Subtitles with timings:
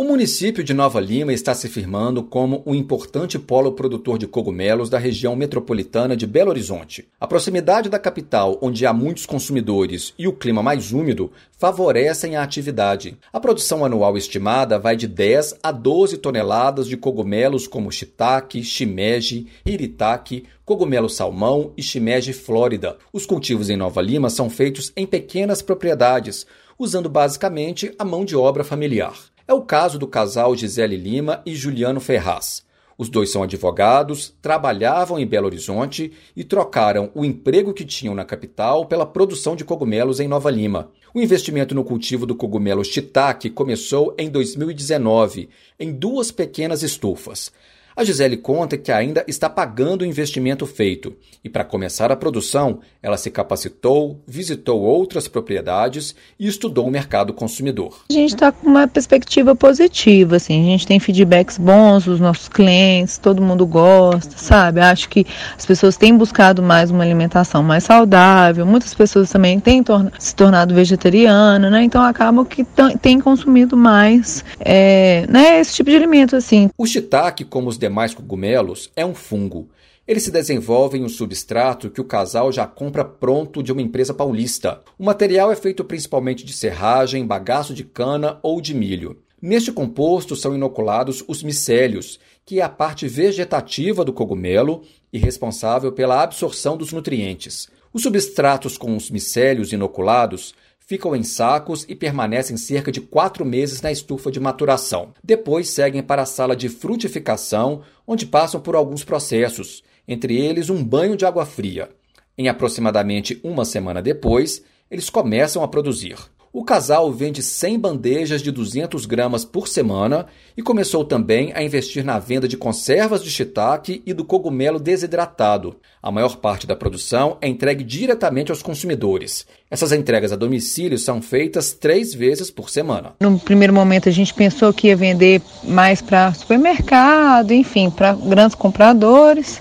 [0.00, 4.88] O município de Nova Lima está se firmando como um importante polo produtor de cogumelos
[4.88, 7.06] da região metropolitana de Belo Horizonte.
[7.20, 12.42] A proximidade da capital, onde há muitos consumidores, e o clima mais úmido favorecem a
[12.42, 13.18] atividade.
[13.30, 19.48] A produção anual estimada vai de 10 a 12 toneladas de cogumelos como shiitake, shimeji,
[19.66, 22.96] hiritake, cogumelo salmão e shimeji flórida.
[23.12, 26.46] Os cultivos em Nova Lima são feitos em pequenas propriedades,
[26.78, 29.12] usando basicamente a mão de obra familiar.
[29.50, 32.64] É o caso do casal Gisele Lima e Juliano Ferraz.
[32.96, 38.24] Os dois são advogados, trabalhavam em Belo Horizonte e trocaram o emprego que tinham na
[38.24, 40.92] capital pela produção de cogumelos em Nova Lima.
[41.12, 45.48] O investimento no cultivo do cogumelo shiitake começou em 2019,
[45.80, 47.50] em duas pequenas estufas.
[47.96, 52.80] A Gisele conta que ainda está pagando o investimento feito e, para começar a produção,
[53.02, 58.04] ela se capacitou, visitou outras propriedades e estudou o mercado consumidor.
[58.08, 62.48] A gente está com uma perspectiva positiva, assim, a gente tem feedbacks bons dos nossos
[62.48, 64.80] clientes, todo mundo gosta, sabe?
[64.80, 69.82] Acho que as pessoas têm buscado mais uma alimentação mais saudável, muitas pessoas também têm
[69.82, 71.82] torna se tornado vegetariana, né?
[71.82, 72.64] Então acabam que
[73.00, 76.70] têm consumido mais é, né, esse tipo de alimento, assim.
[76.78, 79.68] O shiitake, como os demais cogumelos, é um fungo.
[80.06, 84.14] Ele se desenvolve em um substrato que o casal já compra pronto de uma empresa
[84.14, 84.82] paulista.
[84.98, 89.18] O material é feito principalmente de serragem, bagaço de cana ou de milho.
[89.40, 95.92] Neste composto são inoculados os micélios, que é a parte vegetativa do cogumelo e responsável
[95.92, 97.68] pela absorção dos nutrientes.
[97.92, 100.54] Os substratos com os micélios inoculados
[100.90, 105.14] ficam em sacos e permanecem cerca de quatro meses na estufa de maturação.
[105.22, 110.82] Depois seguem para a sala de frutificação, onde passam por alguns processos, entre eles um
[110.82, 111.90] banho de água fria.
[112.36, 116.16] Em aproximadamente uma semana depois, eles começam a produzir.
[116.52, 122.04] O casal vende 100 bandejas de 200 gramas por semana e começou também a investir
[122.04, 125.76] na venda de conservas de shiitake e do cogumelo desidratado.
[126.02, 129.46] A maior parte da produção é entregue diretamente aos consumidores.
[129.70, 133.12] Essas entregas a domicílio são feitas três vezes por semana.
[133.20, 138.56] No primeiro momento a gente pensou que ia vender mais para supermercado, enfim, para grandes
[138.56, 139.60] compradores.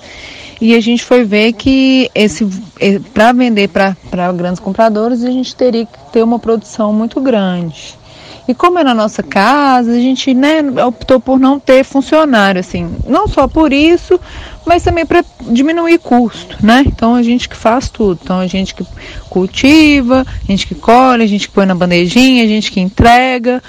[0.61, 2.45] E a gente foi ver que esse
[3.13, 3.95] para vender para
[4.33, 7.97] grandes compradores, a gente teria que ter uma produção muito grande.
[8.49, 12.95] E como é na nossa casa, a gente né, optou por não ter funcionário, assim,
[13.07, 14.19] não só por isso,
[14.65, 16.83] mas também para diminuir custo, né?
[16.83, 18.19] Então a gente que faz tudo.
[18.23, 18.83] Então a gente que
[19.29, 23.61] cultiva, a gente que colhe, a gente que põe na bandejinha, a gente que entrega.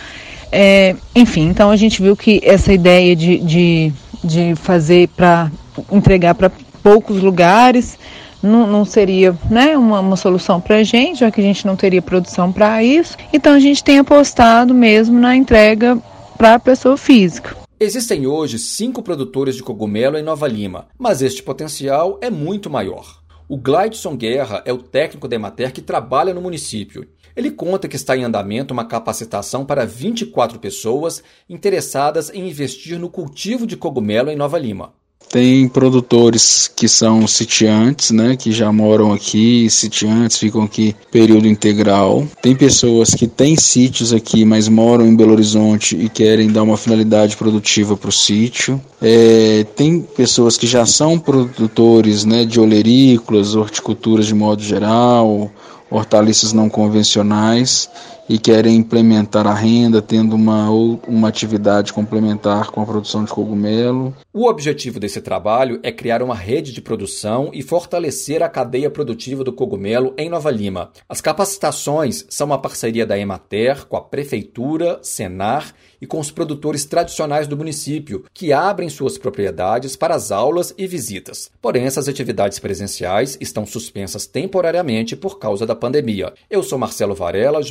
[0.50, 3.92] É, enfim, então a gente viu que essa ideia de, de,
[4.24, 5.52] de fazer para
[5.92, 6.50] entregar para
[6.82, 7.98] poucos lugares,
[8.42, 11.76] não, não seria né, uma, uma solução para a gente, já que a gente não
[11.76, 13.16] teria produção para isso.
[13.32, 15.98] Então a gente tem apostado mesmo na entrega
[16.36, 17.56] para a pessoa física.
[17.78, 23.20] Existem hoje cinco produtores de cogumelo em Nova Lima, mas este potencial é muito maior.
[23.48, 27.08] O Glideson Guerra é o técnico da Emater que trabalha no município.
[27.34, 33.08] Ele conta que está em andamento uma capacitação para 24 pessoas interessadas em investir no
[33.08, 34.92] cultivo de cogumelo em Nova Lima.
[35.30, 42.26] Tem produtores que são sitiantes, né, que já moram aqui, sitiantes, ficam aqui período integral.
[42.42, 46.76] Tem pessoas que têm sítios aqui, mas moram em Belo Horizonte e querem dar uma
[46.76, 48.80] finalidade produtiva para o sítio.
[49.00, 55.48] É, tem pessoas que já são produtores, né, de olerícolas, horticulturas de modo geral,
[55.88, 57.88] hortaliças não convencionais
[58.30, 64.14] e querem implementar a renda tendo uma, uma atividade complementar com a produção de cogumelo.
[64.32, 69.42] O objetivo desse trabalho é criar uma rede de produção e fortalecer a cadeia produtiva
[69.42, 70.92] do cogumelo em Nova Lima.
[71.08, 76.84] As capacitações são uma parceria da Emater com a Prefeitura, Senar e com os produtores
[76.84, 81.50] tradicionais do município, que abrem suas propriedades para as aulas e visitas.
[81.60, 86.32] Porém, essas atividades presenciais estão suspensas temporariamente por causa da pandemia.
[86.48, 87.62] Eu sou Marcelo Varela,